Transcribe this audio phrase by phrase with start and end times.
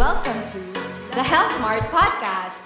[0.00, 0.58] welcome to
[1.14, 2.64] the Health Mart Podcast.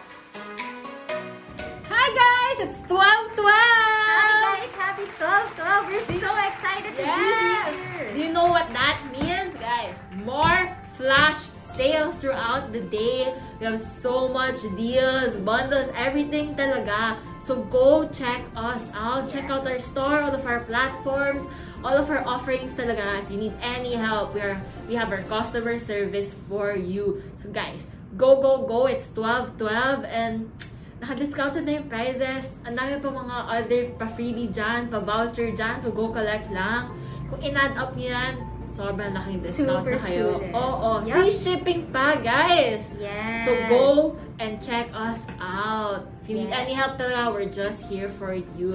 [1.90, 3.50] Hi guys, it's 12 12!
[3.50, 5.86] Hi guys, happy 12 12!
[5.90, 7.74] We're so excited to Yes!
[7.74, 8.14] be here!
[8.14, 9.98] Do you know what that means, guys?
[10.24, 11.34] More flash
[11.74, 13.34] sales throughout the day.
[13.58, 17.18] We have so much deals, bundles, everything talaga.
[17.42, 19.28] So go check us out.
[19.28, 21.48] Check out our store, all of our platforms,
[21.82, 23.24] all of our offerings talaga.
[23.24, 27.22] If you need any help, we are we have our customer service for you.
[27.36, 27.84] So guys,
[28.16, 28.86] go go go.
[28.86, 30.50] It's 12 12 and
[31.04, 32.48] naka-discounted na yung prices.
[32.64, 35.82] Ang dami pa mga other pa-freebie dyan, pa-voucher dyan.
[35.84, 36.96] So, go collect lang.
[37.28, 38.40] Kung in-add up nyo yan,
[38.72, 40.26] sobrang laking discount Super na kayo.
[40.40, 40.52] suited.
[40.56, 41.12] Oo, Yup.
[41.12, 42.88] free shipping pa, guys!
[42.96, 43.44] Yes!
[43.44, 46.08] So, go and check us out.
[46.24, 46.62] If you need Yes.
[46.64, 48.72] any help talaga, we're just here for you.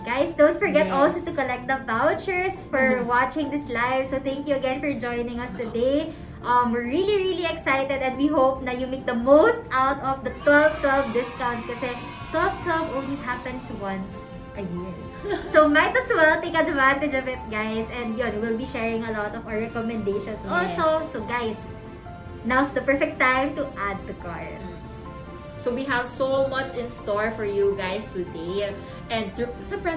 [0.00, 0.94] Guys, don't forget Yes.
[0.94, 3.06] also to collect the vouchers for Mhm.
[3.06, 4.08] watching this live.
[4.08, 6.14] So thank you again for joining us today.
[6.40, 10.24] Um, we're really, really excited and we hope na you make the most out of
[10.24, 11.92] the 12-12 discounts kasi
[12.32, 14.16] 12-12 only happens once
[14.56, 14.96] a year.
[15.52, 17.84] so might as well take advantage of it, guys.
[17.92, 20.48] And yun, we'll be sharing a lot of our recommendations Yes.
[20.80, 21.04] also.
[21.04, 21.60] So guys,
[22.48, 24.56] now's the perfect time to add the cart.
[25.60, 28.72] So we have so much in store for you guys today.
[29.10, 29.52] And through,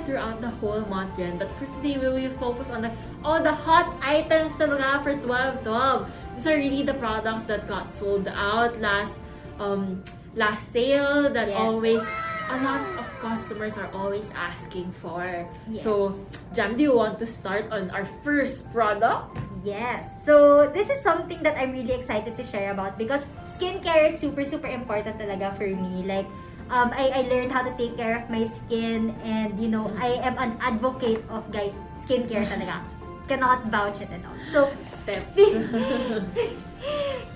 [0.05, 1.37] throughout the whole month yan.
[1.37, 2.91] But for today, we will focus on the,
[3.23, 6.09] all the hot items talaga for 12-12.
[6.35, 9.19] These are really the products that got sold out last
[9.59, 10.03] um
[10.35, 11.57] last sale that Yes.
[11.61, 12.01] always
[12.49, 15.47] a lot of customers are always asking for.
[15.69, 15.83] Yes.
[15.83, 16.17] So,
[16.53, 19.37] Jam, do you want to start on our first product?
[19.63, 20.03] Yes.
[20.27, 24.43] So, this is something that I'm really excited to share about because skincare is super,
[24.43, 26.03] super important talaga for me.
[26.03, 26.27] Like,
[26.69, 30.19] um, I, I learned how to take care of my skin and, you know, I
[30.19, 32.83] am an advocate of, guys, skincare talaga.
[33.31, 34.35] Cannot vouch it at all.
[34.51, 34.67] So,
[35.03, 35.31] Steps.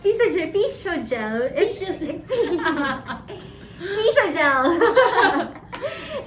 [0.04, 2.04] Physiogel, Physiogel, it's just,
[3.80, 5.56] Physiogel.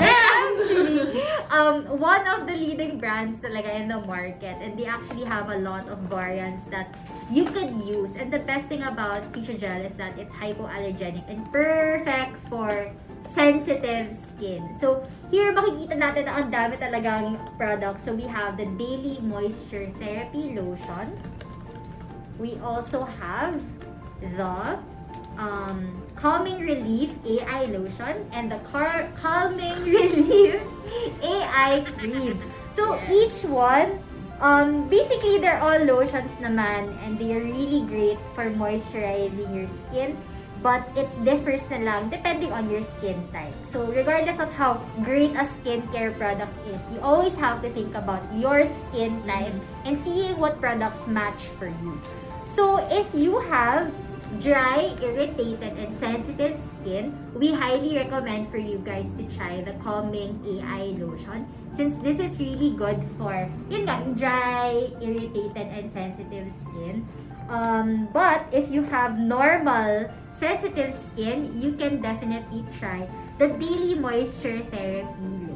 [0.00, 5.50] Actually, um, one of the leading brands talaga in the market and they actually have
[5.50, 6.94] a lot of variants that
[7.30, 8.16] you could use.
[8.16, 12.90] And the best thing about Physiogel is that it's hypoallergenic and perfect for
[13.30, 14.74] sensitive skin.
[14.78, 18.02] So, here makikita natin na ang dami talagang products.
[18.02, 21.14] So, we have the Daily Moisture Therapy Lotion.
[22.42, 23.60] We also have
[24.20, 24.80] the
[25.38, 30.60] um, Calming Relief AI Lotion and the Car Calming Relief
[31.22, 32.40] AI Cream.
[32.72, 33.98] So, each one,
[34.40, 40.16] um, basically, they're all lotions naman and they are really great for moisturizing your skin.
[40.60, 43.56] But it differs na lang depending on your skin type.
[43.72, 48.20] So, regardless of how great a skincare product is, you always have to think about
[48.36, 49.56] your skin type
[49.88, 51.96] and see what products match for you.
[52.44, 53.88] So, if you have
[54.38, 60.38] dry, irritated, and sensitive skin, we highly recommend for you guys to try the Calming
[60.46, 61.50] AI Lotion.
[61.76, 67.02] Since this is really good for, yun nga, dry, irritated, and sensitive skin.
[67.50, 70.06] Um, but if you have normal,
[70.38, 75.49] sensitive skin, you can definitely try the Daily Moisture Therapy.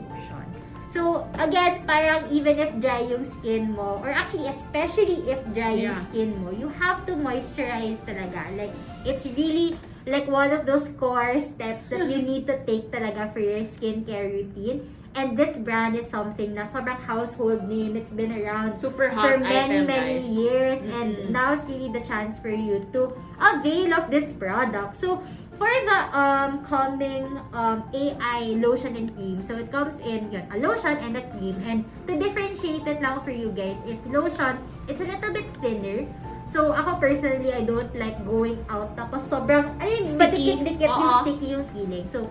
[0.95, 5.91] So, again, parang even if dry yung skin mo, or actually, especially if dry yung
[5.99, 6.07] Yeah.
[6.07, 8.47] skin mo, you have to moisturize talaga.
[8.55, 8.71] Like,
[9.03, 9.75] it's really
[10.07, 14.31] like one of those core steps that you need to take talaga for your skincare
[14.31, 14.87] routine.
[15.15, 17.95] And this brand is something na sobrang household name.
[17.95, 20.27] It's been around Super hot for many, item, many guys.
[20.31, 20.79] years.
[20.83, 20.95] Mm-mm.
[20.95, 24.95] And now it's really the chance for you to avail of this product.
[24.99, 25.23] So,
[25.65, 27.25] for the um, calming
[27.57, 31.57] um, AI lotion and cream, so it comes in yun, a lotion and a cream.
[31.65, 34.61] And to differentiate it lang for you guys, if lotion,
[34.93, 36.05] it's a little bit thinner.
[36.53, 38.93] So, ako personally, I don't like going out.
[38.93, 40.61] Tapos sobrang, ayun, Sticky.
[40.61, 42.05] madikit-dikit yung sticky yung feeling.
[42.13, 42.29] So,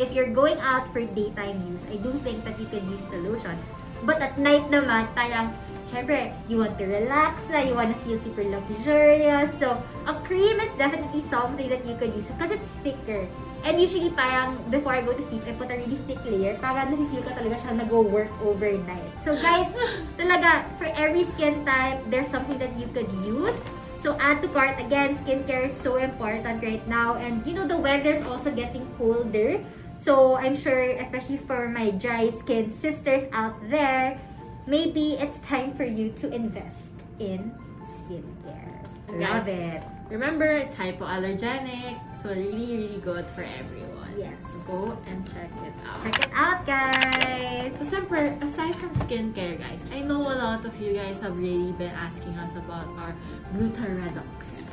[0.00, 3.20] if you're going out for daytime use, I do think that you can use the
[3.20, 3.60] lotion.
[4.08, 5.52] But at night naman, parang,
[5.90, 9.50] syempre, you want to relax na, you want to feel super luxurious.
[9.58, 13.26] So, a cream is definitely something that you could use because it's thicker.
[13.64, 16.84] And usually, parang, before I go to sleep, I put a really thick layer para
[16.84, 19.08] nafe-feel ko talaga siya nag-work overnight.
[19.24, 19.72] So, guys,
[20.20, 23.56] talaga, for every skin type, there's something that you could use.
[24.04, 24.76] So, add to cart.
[24.76, 27.16] Again, skincare is so important right now.
[27.16, 29.64] And, you know, the weather's also getting colder.
[29.96, 34.20] So, I'm sure, especially for my dry skin sisters out there,
[34.66, 37.54] maybe it's time for you to invest in
[37.98, 38.84] skincare.
[39.20, 39.82] Love it.
[40.10, 44.12] Remember, it's hypoallergenic, so really, really good for everyone.
[44.16, 44.36] Yes.
[44.66, 46.02] Go and check it out.
[46.04, 47.72] Check it out, guys.
[47.78, 51.72] So, siyempre, aside from skincare, guys, I know a lot of you guys have really
[51.72, 53.14] been asking us about our
[53.56, 54.68] Glutaredox.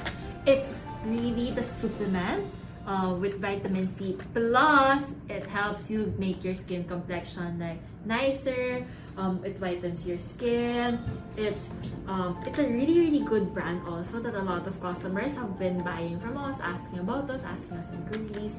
[0.46, 2.46] It's really the supplement
[2.86, 4.18] uh, with vitamin C.
[4.34, 8.86] Plus, it helps you make your skin complexion like nicer.
[9.18, 11.00] Um, it whitens your skin.
[11.36, 11.68] It's
[12.08, 15.84] um, it's a really really good brand also that a lot of customers have been
[15.84, 18.56] buying from us, asking about us, asking us inquiries.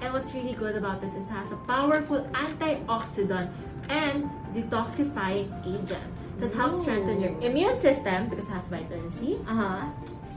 [0.00, 3.50] And what's really good about this is it has a powerful antioxidant
[3.88, 6.06] and detoxifying agent
[6.38, 6.82] that helps Ooh.
[6.82, 9.88] strengthen your immune system because it has vitamin C Uh-huh.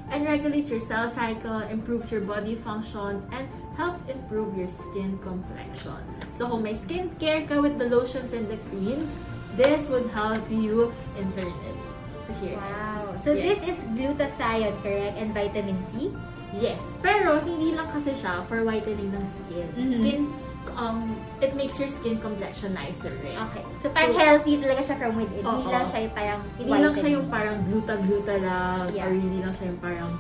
[0.10, 3.46] and regulates your cell cycle, improves your body functions, and
[3.78, 6.02] helps improve your skin complexion.
[6.34, 9.14] So kung may skincare ka with the lotions and the creams,
[9.60, 11.78] this would help you in turn it.
[12.24, 12.72] So here it is.
[12.80, 13.06] Wow.
[13.20, 13.44] So Yes.
[13.44, 15.16] this is glutathione, correct?
[15.20, 16.16] And vitamin C?
[16.56, 16.80] Yes.
[17.04, 19.68] Pero hindi lang kasi siya for whitening ng skin.
[19.76, 19.92] Mhm.
[20.00, 20.20] Skin,
[20.74, 21.14] um,
[21.44, 23.38] it makes your skin complexion nicer, right?
[23.52, 23.64] Okay.
[23.84, 25.44] So parang So- healthy talaga siya from within.
[25.44, 25.74] Hindi Oo.
[25.76, 29.04] lang siya yung parang Hindi lang siya yung parang gluta-gluta lang Yeah.
[29.06, 30.12] or hindi lang siya yung parang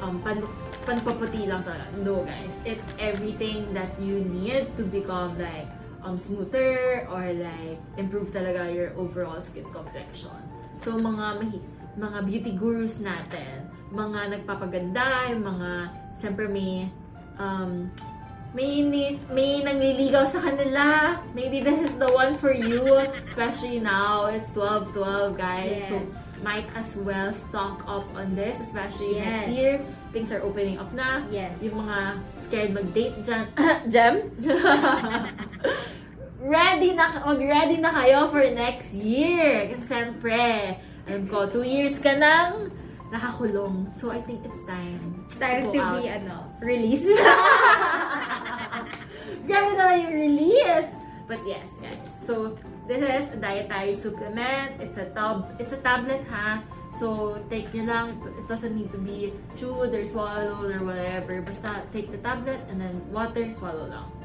[0.00, 0.40] um, pan
[0.88, 1.84] panpaputi lang talaga.
[2.00, 2.64] No, guys.
[2.64, 5.68] It's everything that you need to become like
[6.08, 10.32] um, smoother or like improve talaga your overall skin complexion.
[10.80, 11.52] So, mga
[12.00, 15.70] mga beauty gurus natin, mga nagpapaganda, yung mga
[16.16, 16.88] siyempre may
[17.36, 17.92] um,
[18.56, 18.80] may
[19.28, 21.20] may nangliligaw sa kanila.
[21.36, 22.80] Maybe this is the one for you,
[23.28, 24.32] especially now.
[24.32, 25.84] It's 12-12, guys.
[25.84, 26.08] So, Yes.
[26.40, 29.26] might as well stock up on this, especially Yes.
[29.26, 29.74] next year.
[30.14, 31.26] Things are opening up na.
[31.28, 31.58] Yes.
[31.60, 31.98] Yung mga
[32.38, 33.44] scared mag-date dyan.
[33.92, 34.14] Gem?
[36.48, 39.68] ready na, mag-ready na kayo for next year.
[39.68, 40.40] Kasi siyempre,
[41.04, 42.72] alam ko, two years ka nang
[43.12, 43.92] nakakulong.
[43.92, 45.28] So, I think it's time.
[45.36, 46.00] Time go to out.
[46.00, 47.12] be, ano, released.
[49.48, 50.90] Grabe naman yung release!
[51.28, 52.00] But yes, guys.
[52.24, 52.56] So,
[52.88, 54.80] this is a dietary supplement.
[54.80, 56.64] It's a tab it's a tablet, ha?
[56.96, 58.06] So, take nyo lang.
[58.24, 61.44] It doesn't need to be chewed or swallowed or whatever.
[61.44, 64.17] Basta, take the tablet and then water, swallow lang.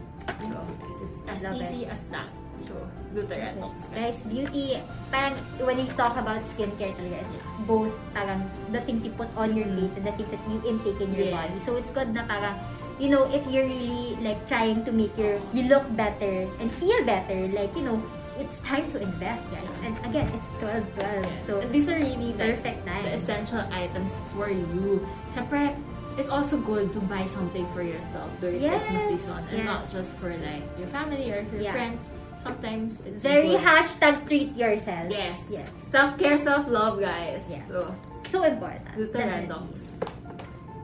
[0.44, 2.30] So, it's as Love easy as that.
[2.64, 2.76] So,
[3.12, 3.92] Glutaredox.
[3.92, 4.80] Guys, beauty,
[5.12, 7.38] parang when you talk about skincare talaga, it's
[7.68, 8.40] both parang
[8.72, 11.28] the things you put on your face and the things that you intake in your
[11.28, 11.36] Yes.
[11.36, 11.56] body.
[11.68, 12.56] So it's good na parang,
[12.98, 16.96] you know, if you're really like trying to make your, you look better and feel
[17.04, 18.00] better, like, you know,
[18.40, 19.74] it's time to invest, guys.
[19.86, 21.04] And again, it's 12-12.
[21.04, 21.46] Yes.
[21.46, 23.06] So, and these are really like, perfect the time.
[23.14, 25.04] essential items for you.
[25.30, 25.76] Siyempre,
[26.18, 29.66] it's also good to buy something for yourself during Yes, Christmas season and yes.
[29.66, 31.72] not just for like your family or your Yeah.
[31.74, 32.02] friends.
[32.44, 33.62] Sometimes it's Very good.
[33.64, 35.08] hashtag treat yourself.
[35.10, 35.48] Yes.
[35.50, 35.70] Yes.
[35.88, 37.48] Self-care, self-love, guys.
[37.50, 37.68] Yes.
[37.72, 37.88] So,
[38.28, 38.84] So important.
[38.98, 40.04] Glutaredox.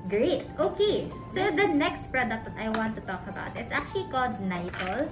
[0.08, 0.48] Great.
[0.58, 1.08] Okay.
[1.36, 1.58] So Next.
[1.58, 5.06] the next product that I want to talk about is actually called Nitol.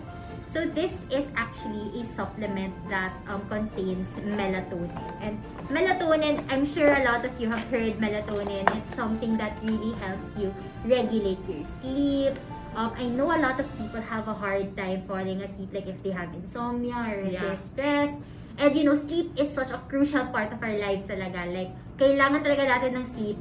[0.57, 4.89] So this is actually a supplement that um, contains melatonin.
[5.21, 5.38] And
[5.69, 8.65] melatonin, I'm sure a lot of you have heard melatonin.
[8.74, 10.50] It's something that really helps you
[10.81, 12.33] regulate your sleep.
[12.74, 16.01] Um, I know a lot of people have a hard time falling asleep, like if
[16.01, 17.53] they have insomnia or if Yeah.
[17.53, 18.18] they're stressed.
[18.57, 21.45] And you know, sleep is such a crucial part of our lives talaga.
[21.53, 21.69] Like,
[22.01, 23.38] kailangan talaga natin ng sleep.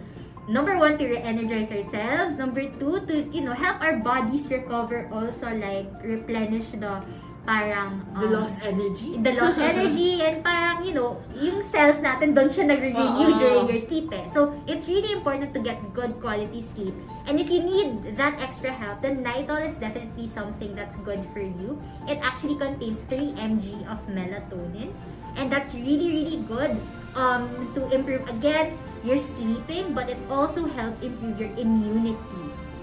[0.46, 2.38] Number one, to re-energize ourselves.
[2.38, 7.02] Number two, to, you know, help our bodies recover also, like, replenish the
[7.46, 8.06] parang...
[8.14, 9.19] The um, lost energy.
[9.19, 13.38] the lost energy and parang, you know, yung cells natin, doon siya nagre-renew Oo.
[13.38, 14.26] during your sleep eh.
[14.31, 16.94] So, it's really important to get good quality sleep.
[17.26, 21.43] And if you need that extra help, then Nitol is definitely something that's good for
[21.43, 21.79] you.
[22.06, 24.94] It actually contains 3 mg of melatonin.
[25.34, 26.79] And that's really, really good
[27.19, 32.19] um, to improve, again, your sleeping, but it also helps improve your immunity.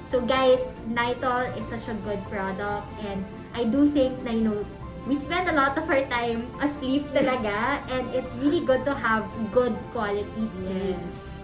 [0.07, 4.65] So guys, Nitol is such a good product and I do think na, you know,
[5.05, 9.27] we spend a lot of our time asleep talaga and it's really good to have
[9.51, 10.95] good quality sleep.
[10.95, 11.03] Yes.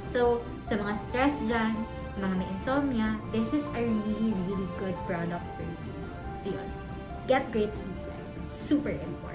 [0.10, 1.76] So, sa mga stress dyan,
[2.18, 5.78] mga may insomnia, this is a really, really good product for you.
[6.40, 6.68] So yun,
[7.28, 8.32] get great sleep guys.
[8.42, 9.29] It's super important.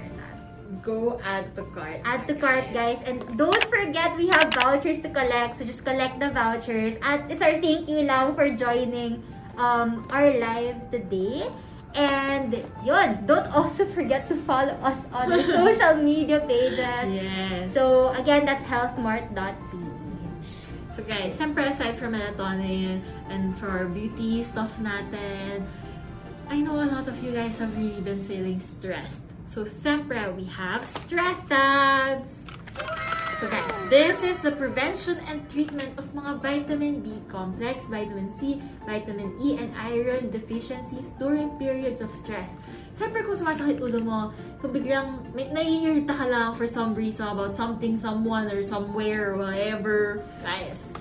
[0.83, 2.01] Go add to cart.
[2.05, 3.03] Add to cart, guys.
[3.05, 5.59] And don't forget, we have vouchers to collect.
[5.59, 6.97] So, just collect the vouchers.
[7.03, 9.23] At it's our thank you lang for joining
[9.57, 11.49] um, our live today.
[11.95, 17.07] And, yun, don't also forget to follow us on our social media pages.
[17.13, 17.75] Yes.
[17.75, 19.95] So, again, that's healthmart.ph.
[20.95, 25.67] So guys, siyempre aside from melatonin and for beauty stuff natin,
[26.47, 29.24] I know a lot of you guys have really been feeling stressed.
[29.47, 32.45] So siyempre, we have stress tabs!
[33.41, 38.63] So guys, this is the prevention and treatment of mga vitamin B complex, vitamin C,
[38.87, 42.57] vitamin E, and iron deficiencies during periods of stress.
[42.97, 44.21] Siyempre kung sumasakit ulo mo,
[44.63, 49.45] kung biglang may, naiirita ka lang for some reason about something, someone, or somewhere, or
[49.45, 50.95] whatever, guys,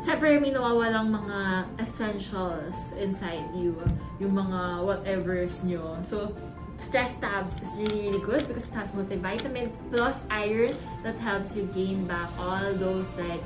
[0.00, 3.76] Siyempre, may nawawalang mga essentials inside you.
[4.16, 6.00] Yung mga whatevers nyo.
[6.08, 6.32] So,
[6.80, 11.64] stress tabs is really, really good because it has multivitamins plus iron that helps you
[11.74, 13.42] gain back all those like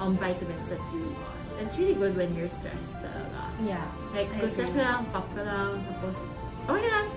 [0.00, 1.52] um vitamins that you lost.
[1.60, 3.42] It's really good when you're stressed talaga.
[3.66, 3.86] Yeah.
[4.14, 6.18] Like, kung stress ka lang, pop ka lang, tapos,
[6.70, 7.08] okay lang.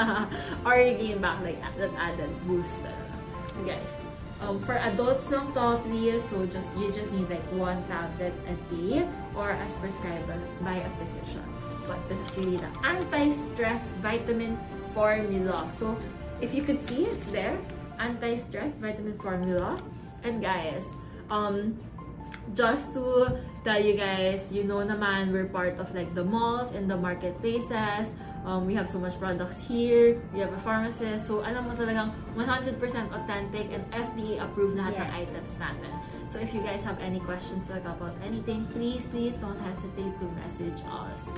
[0.66, 3.14] Or you gain back like that added boost talaga.
[3.52, 3.94] So guys,
[4.40, 8.56] um, for adults lang to, please, so just you just need like one tablet a
[8.72, 9.04] day
[9.36, 10.32] or as prescribed
[10.64, 11.44] by a physician.
[11.84, 14.56] But this is really the anti-stress vitamin
[14.94, 15.68] formula.
[15.74, 15.98] So,
[16.40, 17.58] if you could see, it's there.
[17.98, 19.82] Anti-stress vitamin formula.
[20.22, 20.88] And guys,
[21.30, 21.76] um,
[22.54, 26.88] just to tell you guys, you know naman, we're part of like the malls and
[26.90, 28.14] the marketplaces.
[28.44, 30.20] Um, we have so much products here.
[30.36, 31.24] We have a pharmacist.
[31.26, 32.76] So, alam mo talagang 100%
[33.08, 35.20] authentic and FDA approved lahat ng Yes.
[35.24, 35.92] items natin.
[36.28, 40.26] So, if you guys have any questions like about anything, please, please don't hesitate to
[40.44, 41.32] message us.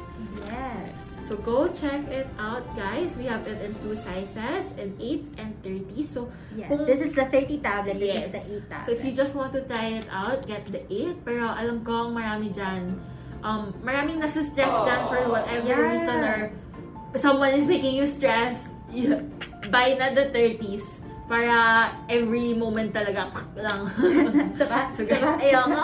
[0.50, 0.94] Yes.
[1.26, 3.14] So go check it out, guys.
[3.18, 6.02] We have it in two sizes, in 8 and 30.
[6.06, 6.70] So Yes.
[6.70, 7.98] Kung- This is the 30 tablet.
[7.98, 8.24] This Yes.
[8.26, 8.86] is the 8 tablet.
[8.86, 11.18] So if you just want to try it out, get the 8.
[11.26, 12.94] Pero alam ko marami dyan,
[13.42, 15.90] um, maraming nasa-stress dyan for whatever Yeah.
[15.92, 16.38] reason or
[17.14, 19.22] someone is making you stress, you,
[19.70, 23.90] buy na the 30s para every moment talaga lang.
[24.58, 24.90] So, ba?
[24.90, 25.82] so So, guys, ayoko.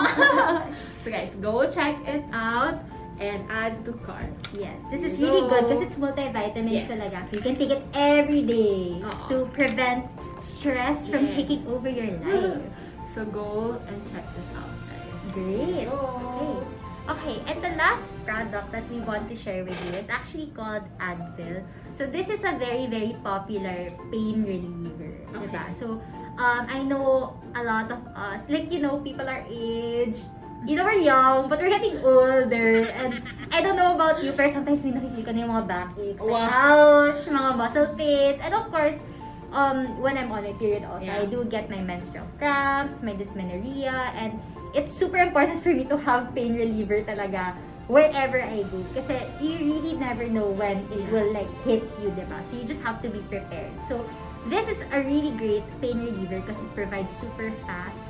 [1.03, 2.79] so guys, go check it out
[3.19, 4.31] and add to cart.
[4.55, 6.91] Yes, this is So- really good because it's multivitamins Yes.
[6.91, 7.17] talaga.
[7.27, 9.27] So you can take it every day Oo.
[9.29, 10.07] to prevent
[10.39, 11.35] stress from Yes.
[11.39, 12.59] taking over your life.
[13.13, 15.37] So go and check this out, guys.
[15.37, 15.85] Great.
[15.85, 16.01] Go.
[16.01, 16.82] Okay.
[17.03, 20.87] Okay, and the last product that we want to share with you is actually called
[21.03, 21.59] Advil.
[21.91, 25.11] So this is a very, very popular pain reliever.
[25.35, 25.51] Okay.
[25.51, 25.63] diba?
[25.75, 25.99] So
[26.39, 30.15] um, I know a lot of us, like, you know, people our age,
[30.63, 32.87] you know, we're young, but we're getting older.
[32.95, 33.19] And
[33.51, 36.23] I don't know about you, pero sometimes may nakikita na yung mga backaches.
[36.23, 37.21] Like, ouch!
[37.27, 38.39] Mga muscle pains.
[38.39, 38.95] And of course,
[39.51, 41.19] um, when I'm on my period also, Yeah.
[41.19, 44.39] I do get my menstrual cramps, my dysmenorrhea, and
[44.73, 47.53] it's super important for me to have pain reliever talaga
[47.87, 48.81] wherever I go.
[48.97, 52.41] Kasi you really never know when it will like hit you, diba?
[52.49, 53.71] So you just have to be prepared.
[53.87, 54.01] So
[54.49, 58.01] this is a really great pain reliever because it provides super fast,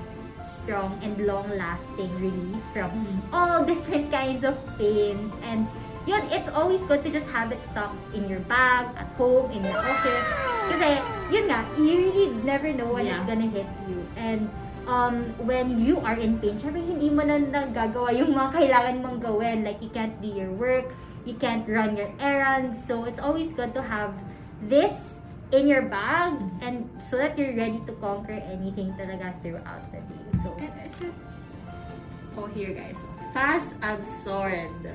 [0.45, 3.19] strong, and long-lasting relief from Mhm.
[3.35, 5.31] all different kinds of pains.
[5.43, 5.67] And
[6.07, 9.63] yun, it's always good to just have it stocked in your bag, at home, in
[9.63, 10.27] your office.
[10.71, 10.99] Kasi,
[11.31, 13.19] yun nga, you really never know when Yeah.
[13.19, 13.99] it's gonna hit you.
[14.15, 14.47] And
[14.87, 19.19] um, when you are in pain, syempre hindi mo na nagagawa yung mga kailangan mong
[19.23, 19.63] gawin.
[19.63, 20.91] Like, you can't do your work,
[21.25, 22.79] you can't run your errands.
[22.79, 24.13] So, it's always good to have
[24.67, 25.19] this
[25.53, 26.33] in your bag
[26.65, 30.25] and so that you're ready to conquer anything talaga throughout the day.
[30.41, 31.13] So, And is it...
[32.33, 32.97] Oh, here guys.
[33.29, 34.89] Fast absorbed.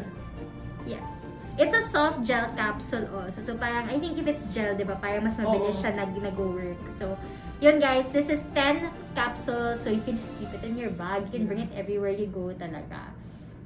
[0.82, 1.06] Yes.
[1.58, 3.42] It's a soft gel capsule also.
[3.42, 5.82] So, parang, I think if it's gel, di ba, parang mas mabilis Oo.
[5.82, 6.78] siya nag, nag-work.
[6.94, 7.18] So,
[7.58, 9.82] yun guys, this is 10 capsules.
[9.82, 11.26] So, you can just keep it in your bag.
[11.26, 13.10] You can bring it everywhere you go talaga.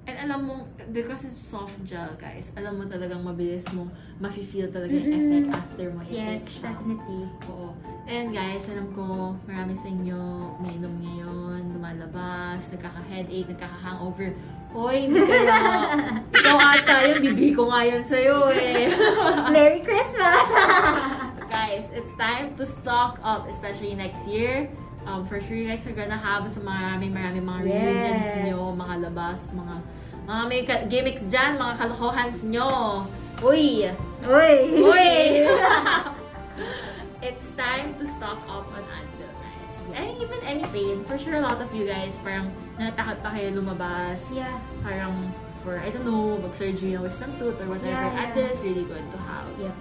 [0.02, 3.86] And alam mo, because it's soft gel, guys, alam mo talagang mabilis mong
[4.18, 5.60] mafe-feel talaga yung effect Mm-mm.
[5.62, 6.62] after mo Yes, i-take siya.
[6.74, 7.22] definitely.
[7.46, 7.70] Oo.
[8.10, 10.18] And guys, alam ko, marami sa inyo
[10.58, 14.34] nainom ngayon, lumalabas, nagkaka-headache, nagkaka-hangover.
[14.74, 15.54] Hoy, hindi kaya.
[16.34, 18.90] Ikaw ata yun, bibi ko nga yun sa'yo eh.
[19.54, 20.46] Merry Christmas!
[21.46, 24.66] guys, it's time to stock up, especially next year.
[25.02, 28.46] Um, for sure, you guys are gonna have sa maraming maraming mga reunions Yes.
[28.46, 29.74] nyo, mga labas, mga
[30.22, 33.02] mga may gimmicks dyan, mga kalokohan nyo.
[33.42, 33.90] Uy!
[34.22, 34.54] Uy!
[34.78, 35.10] Uy!
[37.26, 39.78] it's time to stock up on Advil, guys.
[39.98, 43.58] And even any pain, for sure a lot of you guys, parang natakot pa kayo
[43.58, 44.30] lumabas.
[44.30, 44.54] yeah.
[44.86, 45.34] Parang
[45.66, 47.90] for, I don't know, mag-surgery ng wisdom tooth or whatever.
[47.90, 48.22] Yeah, yeah.
[48.30, 49.50] Advil is really good to have.
[49.58, 49.74] Yeah.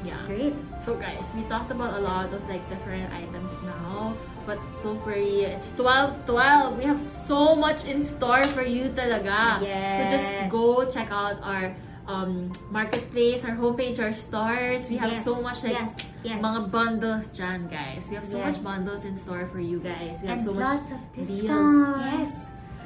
[0.00, 0.22] Yeah.
[0.24, 0.56] Great.
[0.80, 4.16] So guys, we talked about a lot of like different items now.
[4.46, 6.78] But don't worry, it's 12-12.
[6.78, 9.60] We have so much in store for you talaga.
[9.60, 11.74] So just go check out our
[12.08, 14.88] um, marketplace, our homepage, our stores.
[14.90, 15.94] We have Yes, so much like yes,
[16.24, 16.42] yes.
[16.42, 18.08] mga bundles dyan, guys.
[18.10, 18.56] We have so Yes.
[18.56, 20.18] much bundles in store for you guys.
[20.18, 21.28] We have And so much lots of deals.
[21.28, 22.02] discounts.
[22.02, 22.30] Yes.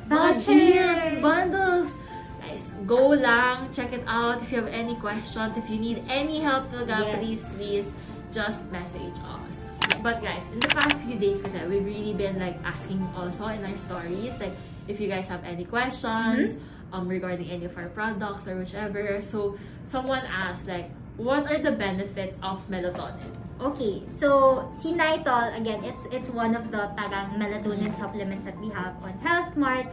[0.05, 0.45] Vouchers.
[0.45, 1.89] deals, bundles.
[2.45, 3.73] Guys, go lang.
[3.73, 4.43] Check it out.
[4.45, 7.17] If you have any questions, if you need any help talaga, Yes.
[7.17, 7.87] please, please,
[8.35, 9.63] just message us.
[10.03, 13.63] But guys, in the past few days kasi, we've really been like asking also in
[13.65, 14.53] our stories, like,
[14.91, 16.93] if you guys have any questions Mm-hmm.
[16.93, 19.23] um, regarding any of our products or whichever.
[19.23, 23.31] So, someone asked, like, what are the benefits of melatonin?
[23.63, 28.67] Okay, so si Nitol, again, it's it's one of the parang melatonin supplements that we
[28.75, 29.87] have on Health Mart.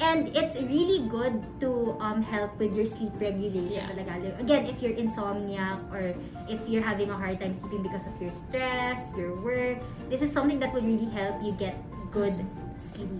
[0.00, 3.90] And it's really good to um, help with your sleep regulation Yeah.
[3.90, 4.38] talaga.
[4.40, 6.14] Again, if you're insomniac or
[6.48, 9.78] if you're having a hard time sleeping because of your stress, your work,
[10.10, 11.74] this is something that will really help you get
[12.14, 12.34] good
[12.80, 13.10] sleep.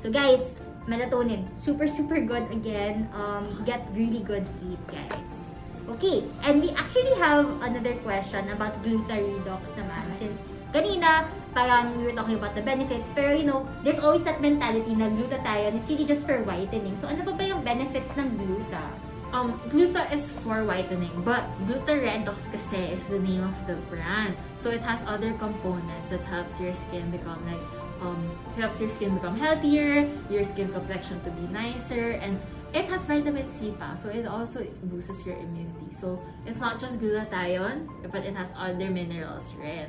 [0.00, 0.56] So guys,
[0.88, 3.10] melatonin, super super good again.
[3.12, 5.50] Um, get really good sleep, guys.
[5.90, 10.04] Okay, and we actually have another question about glutaredox naman.
[10.22, 10.38] Since
[10.70, 14.94] kanina, parang we were talking about the benefits, pero you know, there's always that mentality
[14.94, 16.94] na glutathione is really just for whitening.
[16.98, 18.84] So ano pa ba yung benefits ng gluta?
[19.30, 24.34] Um, Gluta is for whitening, but Glutaredox kasi is the name of the brand.
[24.58, 27.62] So it has other components that helps your skin become like,
[28.02, 28.18] um,
[28.58, 32.42] helps your skin become healthier, your skin complexion to be nicer, and
[32.74, 35.94] it has vitamin C pa, so it also boosts your immunity.
[35.94, 39.86] So it's not just glutathione, but it has other minerals rin.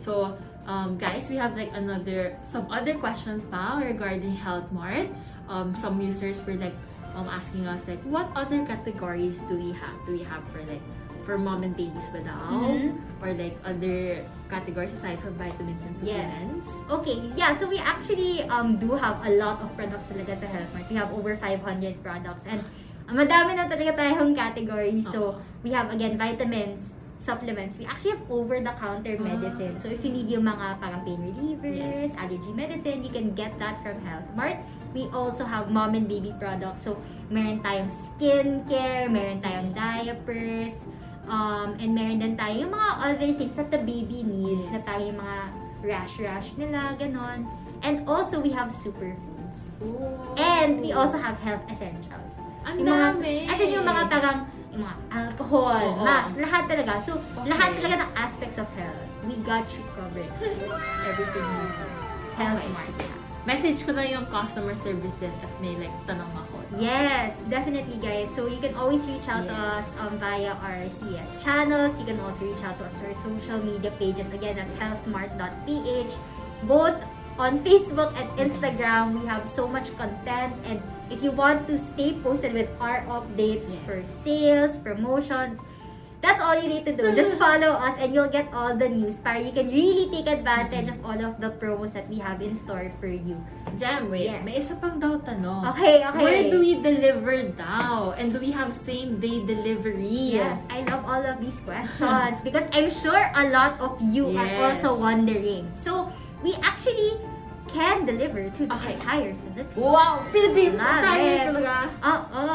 [0.00, 5.08] So, um, guys, we have like another, some other questions pa regarding Health Mart.
[5.48, 6.74] Um, some users were like
[7.14, 9.94] um, asking us like, what other categories do we have?
[10.06, 10.80] Do we have for like,
[11.26, 12.48] for mom and babies ba daw?
[12.64, 12.96] Mhm.
[13.20, 16.64] Or like other categories aside from vitamins and supplements?
[16.64, 16.90] Yes.
[16.90, 20.70] Okay, yeah, so we actually um do have a lot of products talaga sa Health
[20.72, 20.88] Mart.
[20.88, 22.64] We have over 500 products and
[23.10, 25.04] madami na talaga tayong categories.
[25.12, 27.76] So, we have again vitamins, supplements.
[27.76, 29.24] We actually have over-the-counter Ah.
[29.28, 29.76] medicine.
[29.76, 32.16] So, if you need yung mga parang pain relievers, Yes.
[32.16, 34.56] allergy medicine, you can get that from Health Mart.
[34.90, 36.82] We also have mom and baby products.
[36.82, 36.96] So,
[37.28, 40.88] meron tayong skincare, meron tayong diapers,
[41.28, 44.86] um, and meron din tayo yung mga other things that the baby needs, na Yes.
[44.88, 45.38] parang yung mga
[45.80, 47.44] rash-rash nila, ganon.
[47.80, 49.64] And also, we have superfoods.
[50.36, 52.40] And we also have health essentials.
[52.64, 53.48] Ang dami!
[53.48, 56.02] as in yung mga parang, yung mga alcohol, Oo.
[56.02, 56.92] mask, lahat talaga.
[57.02, 57.48] So, Okay.
[57.48, 59.04] lahat talaga ng aspects of health.
[59.22, 60.30] We got you covered.
[61.04, 61.48] Everything.
[62.34, 62.86] Health Okay, Mart.
[62.88, 63.06] sige.
[63.40, 66.60] Message ko na yung customer service din if may like tanong ako.
[66.76, 68.28] Yes, definitely guys.
[68.36, 69.80] So you can always reach out to Yes.
[69.80, 71.96] us um, via our CS channels.
[71.96, 74.28] You can also reach out to us through our social media pages.
[74.30, 76.12] Again, that's healthmart.ph.
[76.68, 77.00] Both
[77.40, 80.52] on Facebook and Instagram, we have so much content.
[80.68, 80.76] And
[81.08, 83.80] if you want to stay posted with our updates Yes.
[83.88, 85.56] for sales, promotions,
[86.20, 87.08] that's all you need to do.
[87.16, 90.92] Just follow us and you'll get all the news para you can really take advantage
[90.92, 93.40] of all of the promos that we have in store for you.
[93.80, 94.28] Jam, wait.
[94.28, 94.44] Yes.
[94.44, 95.64] May isa pang daw tanong.
[95.72, 96.20] Okay, okay.
[96.20, 98.12] Where do we deliver daw?
[98.20, 100.36] And do we have same-day delivery?
[100.36, 104.52] Yes, I love all of these questions because I'm sure a lot of you are
[104.60, 105.72] also wondering.
[105.72, 106.12] So,
[106.44, 107.16] we actually
[107.70, 108.94] can deliver to the Okay.
[108.94, 109.76] entire Philippines.
[109.76, 110.14] Wow!
[110.28, 110.76] Philippines!
[110.76, 111.40] Love it.
[111.46, 111.74] talaga.
[112.02, 112.46] Oo.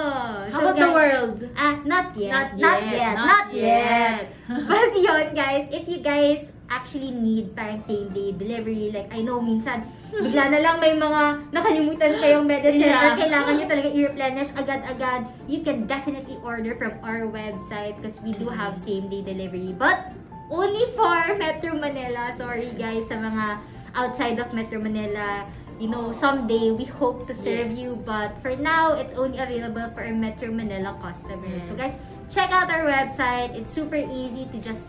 [0.50, 1.38] How about the world?
[1.54, 2.32] Ah, not yet.
[2.32, 2.92] Not Not yet.
[2.92, 3.14] yet.
[3.16, 3.64] Not Not yet.
[3.64, 4.24] yet.
[4.72, 9.86] But yun, guys, if you guys actually need parang same-day delivery, like, I know, minsan,
[10.10, 11.22] bigla na lang may mga
[11.54, 13.20] nakalimutan kayong medicine or Yeah.
[13.22, 18.50] kailangan nyo talaga i-replenish agad-agad, you can definitely order from our website because we do
[18.50, 19.78] have same-day delivery.
[19.78, 20.10] But,
[20.50, 22.34] only for Metro Manila.
[22.34, 23.62] Sorry, guys, sa mga
[23.96, 25.48] outside of Metro Manila.
[25.80, 27.80] You know, someday we hope to serve Yes.
[27.80, 31.64] you, but for now, it's only available for our Metro Manila customers.
[31.64, 31.68] Yes.
[31.68, 31.96] So, guys,
[32.32, 33.52] check out our website.
[33.60, 34.84] It's super easy to just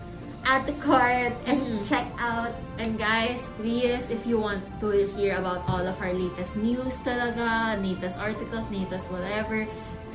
[0.46, 1.82] add the cart and Mhm.
[1.90, 2.54] check out.
[2.78, 7.74] And guys, please, if you want to hear about all of our latest news talaga,
[7.82, 9.66] latest articles, latest whatever,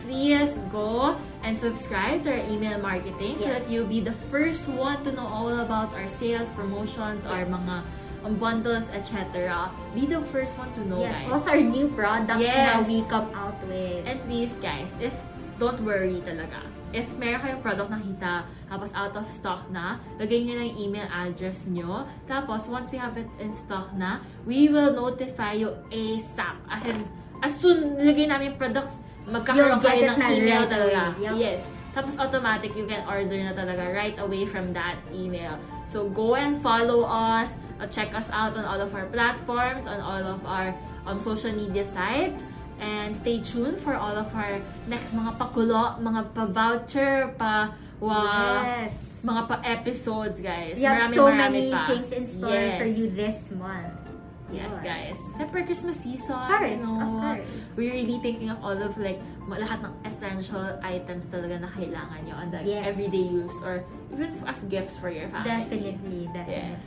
[0.08, 5.04] please go and subscribe to our email marketing so that you'll be the first one
[5.04, 7.52] to know all about our sales, promotions, our Yes.
[7.52, 7.76] mga
[8.24, 9.70] um, bundles, etc.
[9.94, 11.32] Be the first one to know, yes, guys.
[11.32, 12.88] also our new products na Yes.
[12.88, 14.06] we come out with.
[14.08, 15.14] And please, guys, if
[15.58, 16.62] don't worry talaga.
[16.92, 21.08] If meron kayong product nakita, tapos out of stock na, lagay nyo na yung email
[21.08, 22.04] address nyo.
[22.28, 26.56] Tapos, once we have it in stock na, we will notify you ASAP.
[26.68, 27.00] As in,
[27.40, 31.16] as soon lagay namin products, magkakaroon kayo ng na email talaga.
[31.16, 31.36] Yup.
[31.40, 31.64] Yes.
[31.92, 35.60] Tapos automatic, you can order na talaga right away from that email.
[35.88, 37.52] So, go and follow us.
[37.80, 40.72] Uh, check us out on all of our platforms, on all of our
[41.04, 42.42] um, social media sites.
[42.80, 47.70] And stay tuned for all of our next mga pakulo, mga pa-voucher, pa
[48.02, 48.18] wa,
[48.66, 49.22] yes.
[49.22, 50.82] mga pa-episodes, guys.
[50.82, 51.86] We have marami, so marami many pa.
[51.94, 52.82] things in store Yes.
[52.82, 54.01] for you this month.
[54.52, 55.18] Yes, guys.
[55.36, 56.36] Siyempre, Christmas season.
[56.36, 57.46] Of course, you know, of course.
[57.76, 62.36] We're really thinking of all of like, lahat ng essential items talaga na kailangan nyo
[62.40, 62.88] on the Yes.
[62.88, 63.84] everyday use or
[64.14, 65.68] even as gifts for your family.
[65.68, 66.72] Definitely, definitely.
[66.72, 66.84] Yes.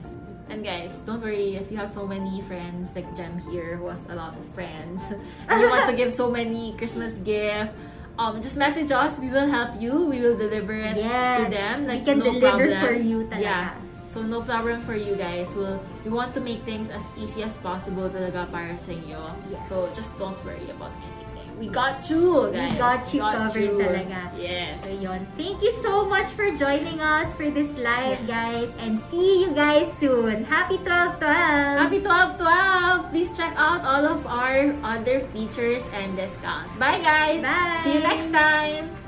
[0.49, 4.05] And guys, don't worry if you have so many friends like Jem here who has
[4.09, 5.01] a lot of friends
[5.49, 7.73] and you want to give so many Christmas gifts,
[8.21, 9.17] um, just message us.
[9.19, 10.05] We will help you.
[10.05, 11.77] We will deliver it Yes, to them.
[11.85, 12.81] we Like can no deliver problem.
[12.81, 13.41] for you talaga.
[13.41, 13.69] Yeah.
[14.15, 15.51] So no problem for you guys.
[15.59, 19.35] We'll we want to make things as easy as possible talaga para sa inyo.
[19.51, 19.67] Yes.
[19.67, 21.25] So just don't worry about anything.
[21.59, 22.77] we got you, We guys.
[22.77, 23.79] got you covered you.
[23.79, 24.21] talaga.
[24.35, 24.83] Yes.
[24.83, 25.27] So yun.
[25.39, 28.71] Thank you so much for joining us for this live, guys.
[28.83, 30.45] And see you guys soon.
[30.45, 31.23] Happy 12-12!
[31.23, 33.11] Happy 12-12!
[33.11, 36.75] Please check out all of our other features and discounts.
[36.77, 37.43] Bye, guys!
[37.43, 37.81] Bye.
[37.87, 39.04] See you next time!